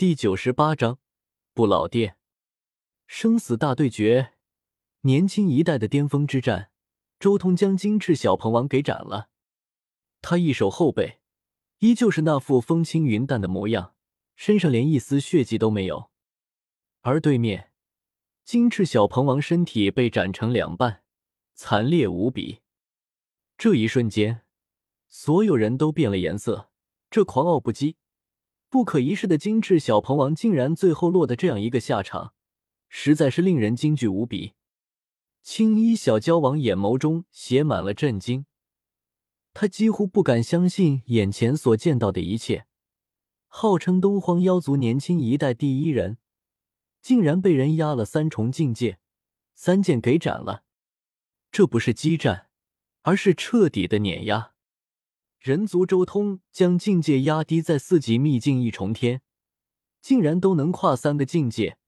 [0.00, 0.98] 第九十八章
[1.52, 2.16] 不老殿，
[3.06, 4.32] 生死大对决，
[5.02, 6.70] 年轻一代的巅峰之战。
[7.18, 9.28] 周通将金翅小鹏王给斩了，
[10.22, 11.20] 他一手后背
[11.80, 13.94] 依旧是那副风轻云淡的模样，
[14.36, 16.10] 身上连一丝血迹都没有。
[17.02, 17.70] 而对面，
[18.42, 21.02] 金翅小鹏王身体被斩成两半，
[21.52, 22.60] 惨烈无比。
[23.58, 24.46] 这一瞬间，
[25.10, 26.70] 所有人都变了颜色。
[27.10, 27.96] 这狂傲不羁。
[28.70, 32.34] 不可一世的金翅小鹏王竟然最后落得这样一个下场，
[32.88, 34.54] 实在是令人惊惧无比。
[35.42, 38.46] 青衣小蛟王眼眸中写满了震惊，
[39.52, 42.66] 他几乎不敢相信眼前所见到的一切。
[43.48, 46.18] 号称东荒妖族年轻一代第一人，
[47.02, 49.00] 竟然被人压了三重境界，
[49.52, 50.62] 三剑给斩了。
[51.50, 52.46] 这不是激战，
[53.02, 54.52] 而是彻底的碾压。
[55.40, 59.22] 人族周通将境界压低在四级秘境一重天，
[60.02, 61.78] 竟然都能跨三个境界，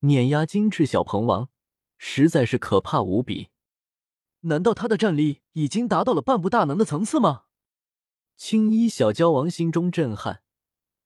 [0.00, 1.48] 碾压金翅小鹏王，
[1.96, 3.48] 实在是可怕无比。
[4.42, 7.46] 难道他的战力已经达到了半步大能的层次吗？
[8.36, 10.42] 青衣小蛟王心中震撼，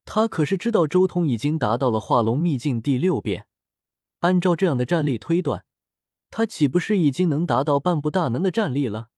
[0.05, 3.47] 他可是知道周通已经达到了化龙秘境第六变，
[4.19, 5.65] 按照这样的战力推断，
[6.29, 9.09] 他岂不是已经能达到半步大能的战力了？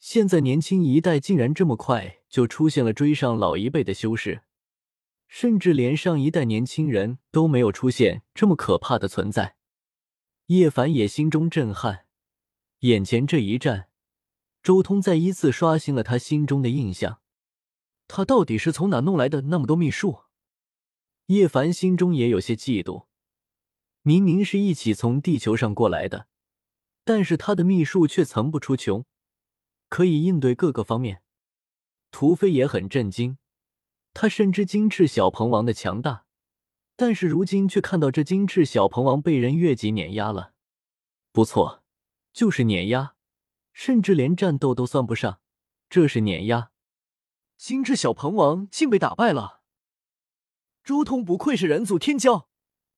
[0.00, 4.42] 现在年轻一代竟然这么快就出现了追上老一辈的修士，
[5.28, 9.56] 甚至连上一代年轻人都没有出现这么可怕的存在。
[10.46, 12.06] 叶凡也心中震撼，
[12.80, 13.90] 眼前这一战，
[14.62, 17.20] 周通再一次刷新了他心中的印象。
[18.08, 20.22] 他到底是从哪弄来的那么多秘术？
[21.26, 23.04] 叶凡心中也有些嫉妒，
[24.00, 26.26] 明明是一起从地球上过来的，
[27.04, 29.04] 但是他的秘术却层不出穷。
[29.90, 31.22] 可以应对各个方面，
[32.10, 33.36] 屠飞也很震惊。
[34.14, 36.24] 他深知金翅小鹏王的强大，
[36.96, 40.54] 但是如今却看到这金翅小鹏王被人越级碾压了。
[41.32, 41.82] 不错，
[42.32, 43.14] 就是碾压，
[43.72, 45.40] 甚至连战斗都算不上，
[45.88, 46.70] 这是碾压。
[47.56, 49.60] 金翅小鹏王竟被打败了。
[50.82, 52.46] 周通不愧是人族天骄，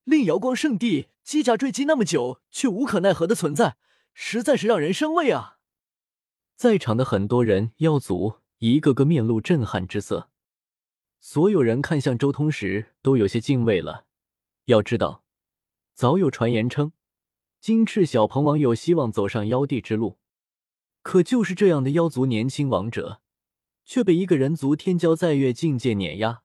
[0.04, 3.76] 令瑶光圣地机甲坠机那么久却无可奈何的存在，
[4.14, 5.58] 实在是让人生畏啊！
[6.62, 10.30] 在场的很多人，妖族一个个面露震撼之色。
[11.18, 14.06] 所有人看向周通时，都有些敬畏了。
[14.66, 15.24] 要知道，
[15.92, 16.92] 早有传言称，
[17.60, 20.20] 金翅小鹏王有希望走上妖帝之路。
[21.02, 23.20] 可就是这样的妖族年轻王者，
[23.84, 26.44] 却被一个人族天骄在月境界碾压。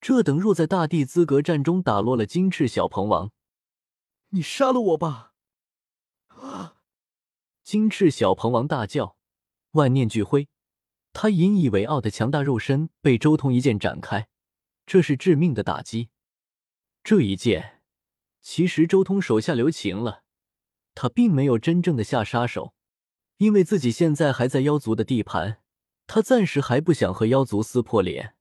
[0.00, 3.30] 这等若在大帝资格战中打落了金翅小鹏王，
[4.30, 5.34] 你杀了我吧！
[6.30, 6.78] 啊！
[7.62, 9.14] 金翅小鹏王大叫。
[9.76, 10.48] 万念俱灰，
[11.12, 14.26] 他引以为傲的强大肉身被周通一剑斩开，
[14.84, 16.08] 这是致命的打击。
[17.04, 17.82] 这一剑，
[18.40, 20.24] 其实周通手下留情了，
[20.94, 22.74] 他并没有真正的下杀手，
[23.36, 25.60] 因为自己现在还在妖族的地盘，
[26.08, 28.34] 他暂时还不想和妖族撕破脸。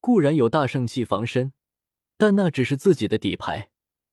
[0.00, 1.52] 固然有大圣器防身，
[2.16, 3.70] 但那只是自己的底牌，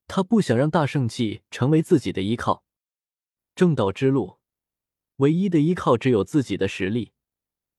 [0.07, 2.63] 他不想让大圣器成为自己的依靠。
[3.53, 4.38] 正道之路。
[5.19, 7.11] 唯一的依靠只有自己的实力，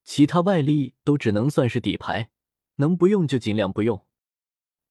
[0.03, 2.29] 其他外力都只能算是底牌，
[2.75, 4.05] 能不用就尽量不用。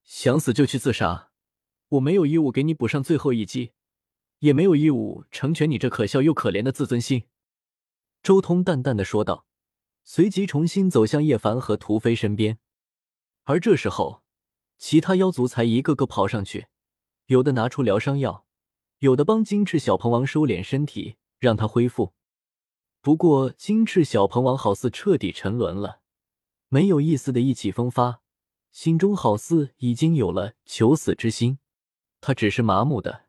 [0.03, 1.29] 想死就去自杀，
[1.87, 3.71] 我没有义务给你补上最后一击，
[4.39, 7.23] 也没有义务成全你这可笑又可怜的自尊心。”
[8.21, 9.45] 周通淡淡的说道，
[10.03, 12.59] 随即重新走向叶凡和屠飞身边。
[13.43, 14.23] 而这时候，
[14.77, 16.67] 其他妖族才一个个跑上去，
[17.27, 18.45] 有的拿出疗伤药，
[18.99, 22.13] 有的帮金翅小鹏王收敛身体，让他恢复。
[23.01, 26.01] 不过，金翅小鹏王好似彻底沉沦了，
[26.69, 28.21] 没有一丝的意气风发，
[28.71, 31.57] 心中好似已经有了求死之心。
[32.19, 33.25] 他只是麻木的、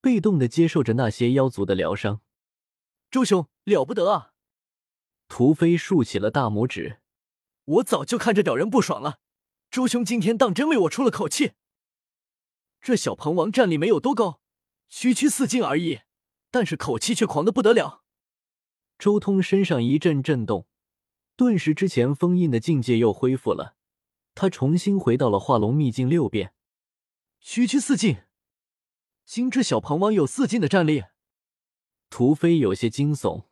[0.00, 2.20] 被动的接受着那些妖族的疗伤。
[3.10, 4.34] 周兄了不得啊！
[5.26, 7.00] 屠飞竖起了大拇指，
[7.64, 9.18] 我早就看这屌人不爽了。
[9.68, 11.54] 周兄今天当真为我出了口气。
[12.80, 14.40] 这小鹏王战力没有多高，
[14.88, 16.02] 区区四境而已，
[16.52, 18.04] 但是口气却狂的不得了。
[18.98, 20.66] 周通身上一阵震动，
[21.36, 23.76] 顿时之前封印的境界又恢复了，
[24.34, 26.52] 他重新回到了化龙秘境六变。
[27.40, 28.22] 区区四境，
[29.24, 31.04] 金翅小鹏王有四境的战力？
[32.10, 33.44] 屠飞有些惊悚，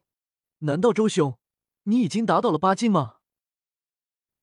[0.58, 1.38] 难道周兄
[1.84, 3.18] 你已经达到了八境吗？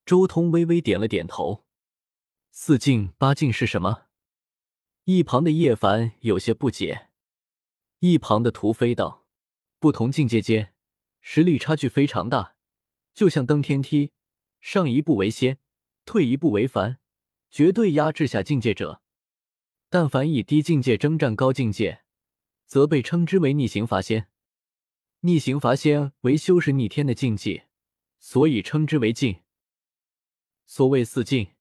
[0.05, 1.65] 周通微微点了点头。
[2.51, 4.03] 四境八境是什么？
[5.03, 7.09] 一旁的叶凡有些不解。
[7.99, 9.25] 一旁的屠飞道：
[9.79, 10.72] 不同境界间。
[11.25, 12.57] 实力差距非常大，
[13.13, 14.11] 就像登天梯，
[14.59, 15.57] 上一步为仙，
[16.03, 16.99] 退一步为凡，
[17.49, 19.01] 绝对压制下境界者。
[19.89, 22.03] 但凡以低境界征战高境界，
[22.65, 24.27] 则被称之为逆行伐仙。
[25.21, 27.69] 逆行伐仙为修士逆天的境界，
[28.19, 29.39] 所以称之为境。
[30.65, 31.53] 所谓四境，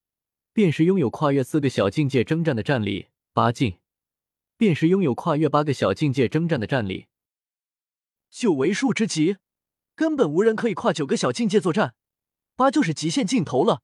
[0.51, 3.79] 便是拥有跨越四个小境界征战的战力；八境，
[4.57, 7.07] 便是拥有跨越八个小境界征战的战力。
[8.29, 9.37] 九为数之极，
[9.95, 11.95] 根本无人可以跨九个小境界作战。
[12.55, 13.81] 八就是极限尽头了。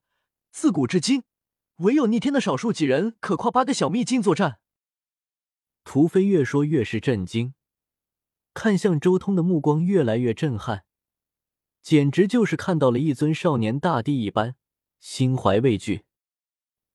[0.52, 1.24] 自古至今，
[1.78, 4.60] 唯有逆天的少数几人可跨八个小秘境作战。
[5.84, 7.54] 屠飞越说越是震惊，
[8.54, 10.86] 看向周通的目光越来越震撼，
[11.82, 14.56] 简直就是看到了一尊少年大帝一般，
[15.00, 16.04] 心怀畏惧。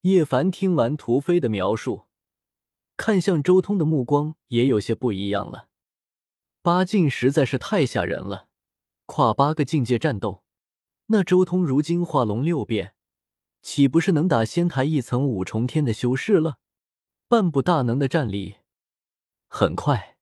[0.01, 2.05] 叶凡听完屠飞的描述，
[2.95, 5.67] 看向周通的目光也有些不一样了。
[6.61, 8.47] 八境实在是太吓人了，
[9.05, 10.43] 跨八个境界战斗。
[11.07, 12.95] 那周通如今化龙六变，
[13.61, 16.57] 岂不是能打仙台一层五重天的修士了？
[17.27, 18.57] 半步大能的战力。
[19.47, 20.17] 很快，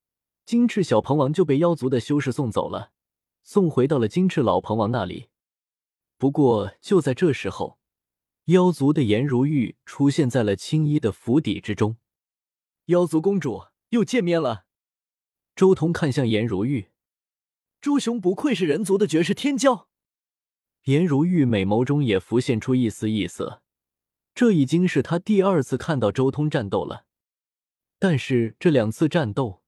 [0.45, 2.91] 金翅小鹏王就被妖族的修士送走了，
[3.43, 5.29] 送回到了金翅老鹏王那里。
[6.17, 7.79] 不过就在这时候，
[8.45, 11.97] 妖族的颜如玉出现在了青衣的府邸之中。
[12.87, 14.65] 妖族公主又见面了。
[15.55, 16.89] 周通看向颜如玉，
[17.83, 19.87] 朱雄不愧是人族的绝世天骄。
[20.85, 23.61] 颜如玉美眸中也浮现出一丝异色，
[24.33, 27.05] 这已经是他第二次看到周通战斗了。
[27.99, 29.61] 但是这两次战斗，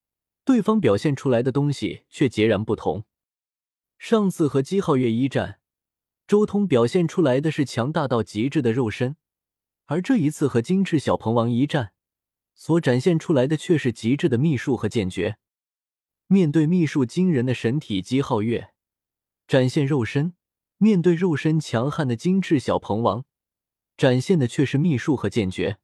[0.46, 3.04] 对方表现出来的东西却截然不同。
[3.98, 5.60] 上次和姬皓月一战，
[6.26, 9.16] 周通表现出来的是强大到极致的肉身，
[9.84, 11.92] 而这一次和金翅小鹏王一战，
[12.54, 15.36] 所展现出来的却是极致的秘术和剑诀。
[16.28, 18.72] 面对秘术惊人的神体姬皓月，
[19.46, 20.34] 展现肉身。
[20.78, 23.24] 面对肉身强悍的金翅小鹏王，
[23.96, 25.78] 展现的却是秘术和剑诀，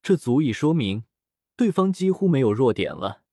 [0.00, 1.02] 这足以说明
[1.56, 3.24] 对方几乎没有弱点了。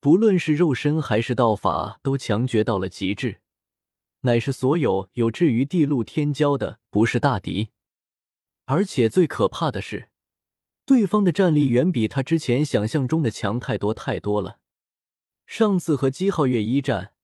[0.00, 3.42] 不论是肉身还是道法，都强绝到了极致，
[4.22, 7.68] 乃是所有有志于地陆天骄的不是大敌。
[8.64, 10.08] 而且最可怕的是，
[10.86, 14.58] 对方的战力远比他之前想象中的强太多太多了。
[15.46, 17.14] 上次和姬皓月一战，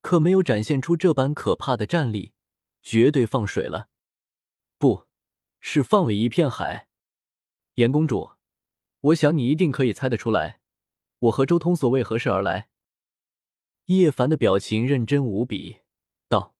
[0.00, 2.32] 可没有展现出这般可怕的战力。
[2.82, 3.90] 绝对放水了，
[4.76, 5.06] 不
[5.60, 6.88] 是放了一片海。
[7.74, 8.32] 严公主，
[9.00, 10.60] 我想你一定可以猜得出来，
[11.20, 12.68] 我和周通所为何事而来。
[13.84, 15.82] 叶凡的表情认真无比，
[16.28, 16.56] 道：“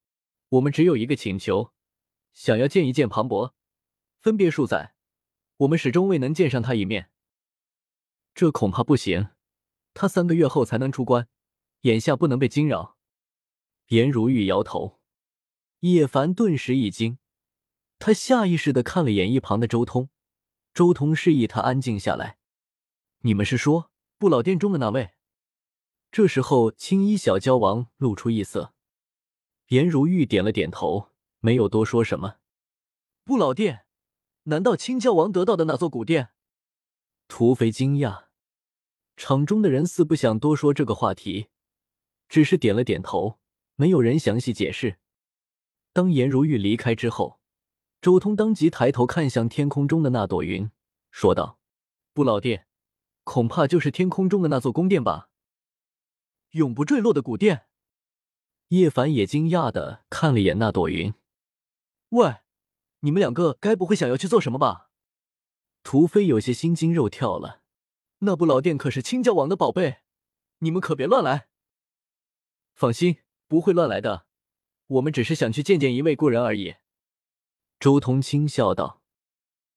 [0.50, 1.72] 我们只有一个请求，
[2.32, 3.56] 想要见一见庞博。
[4.20, 4.94] 分别数载，
[5.56, 7.10] 我们始终未能见上他一面。
[8.32, 9.30] 这恐怕不行，
[9.94, 11.28] 他三个月后才能出关，
[11.82, 12.96] 眼下不能被惊扰。”
[13.88, 15.00] 颜如玉摇头。
[15.80, 17.18] 叶凡顿时一惊，
[17.98, 20.08] 他下意识的看了眼一旁的周通，
[20.72, 22.38] 周通示意他安静下来。
[23.22, 25.10] 你们是说不老殿中的那位？
[26.10, 28.74] 这时候，青衣小蛟王露出异色。
[29.68, 31.10] 颜如玉点了点头，
[31.40, 32.36] 没有多说什么。
[33.24, 33.86] 不老殿？
[34.44, 36.30] 难道青蛟王得到的那座古殿？
[37.28, 38.26] 土匪惊讶，
[39.24, 41.46] 场中的人似不想多说这个话题，
[42.28, 43.38] 只是点了点头，
[43.76, 44.98] 没有人详细解释。
[45.92, 47.38] 当颜如玉离开之后，
[48.00, 50.68] 周通当即抬头看向天空中的那朵云，
[51.12, 51.60] 说道
[52.12, 52.66] ：“不老殿，
[53.22, 55.28] 恐怕就是天空中的那座宫殿吧？
[56.50, 57.66] 永不坠落的古殿。”
[58.70, 61.14] 叶凡也惊讶的看了眼那朵云。
[62.10, 62.38] “喂，
[62.98, 64.90] 你们两个该不会想要去做什么吧？”
[65.84, 67.60] 屠飞有些心惊肉跳了。
[68.24, 69.98] “那部老店可是青蛟王的宝贝，
[70.58, 71.48] 你们可别乱来。
[72.74, 74.26] ”“放心，不会乱来的。”
[74.86, 76.76] 我们只是想去见见一位故人而已。”
[77.80, 79.01] 周通轻笑道。